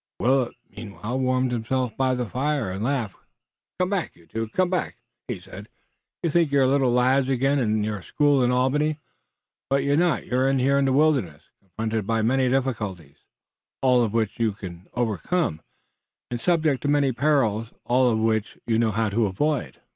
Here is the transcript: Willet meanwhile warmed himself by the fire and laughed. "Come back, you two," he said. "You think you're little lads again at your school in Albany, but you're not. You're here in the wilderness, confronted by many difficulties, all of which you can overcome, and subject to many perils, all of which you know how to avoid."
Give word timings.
Willet 0.19 0.55
meanwhile 0.75 1.19
warmed 1.19 1.51
himself 1.51 1.95
by 1.95 2.15
the 2.15 2.25
fire 2.25 2.71
and 2.71 2.83
laughed. 2.83 3.17
"Come 3.79 3.91
back, 3.91 4.15
you 4.15 4.25
two," 4.25 4.49
he 5.27 5.39
said. 5.39 5.69
"You 6.23 6.31
think 6.31 6.51
you're 6.51 6.65
little 6.65 6.91
lads 6.91 7.29
again 7.29 7.59
at 7.59 7.83
your 7.85 8.01
school 8.01 8.41
in 8.43 8.49
Albany, 8.49 8.99
but 9.69 9.83
you're 9.83 9.95
not. 9.95 10.25
You're 10.25 10.51
here 10.53 10.79
in 10.79 10.85
the 10.85 10.91
wilderness, 10.91 11.43
confronted 11.59 12.07
by 12.07 12.23
many 12.23 12.49
difficulties, 12.49 13.17
all 13.83 14.03
of 14.03 14.11
which 14.11 14.39
you 14.39 14.53
can 14.53 14.87
overcome, 14.95 15.61
and 16.31 16.39
subject 16.41 16.81
to 16.81 16.87
many 16.87 17.11
perils, 17.11 17.69
all 17.85 18.09
of 18.09 18.17
which 18.17 18.57
you 18.65 18.79
know 18.79 18.89
how 18.91 19.07
to 19.09 19.27
avoid." 19.27 19.81